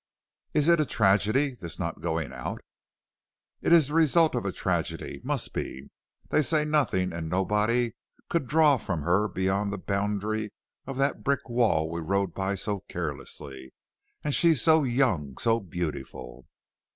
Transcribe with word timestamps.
"Is 0.55 0.67
it 0.67 0.79
a 0.79 0.85
tragedy, 0.87 1.53
this 1.53 1.77
not 1.77 2.01
going 2.01 2.33
out?" 2.33 2.59
"It 3.61 3.71
is 3.71 3.87
the 3.89 3.93
result 3.93 4.33
of 4.33 4.47
a 4.47 4.51
tragedy; 4.51 5.21
must 5.23 5.53
be. 5.53 5.91
They 6.29 6.41
say 6.41 6.65
nothing 6.65 7.13
and 7.13 7.29
nobody 7.29 7.91
could 8.27 8.47
draw 8.47 8.77
from 8.77 9.03
her 9.03 9.27
beyond 9.27 9.71
the 9.71 9.77
boundary 9.77 10.49
of 10.87 10.97
that 10.97 11.23
brick 11.23 11.47
wall 11.47 11.87
we 11.87 12.01
rode 12.01 12.33
by 12.33 12.55
so 12.55 12.79
carelessly. 12.89 13.75
And 14.23 14.33
she 14.33 14.55
so 14.55 14.81
young, 14.83 15.37
so 15.37 15.59
beautiful!" 15.59 16.47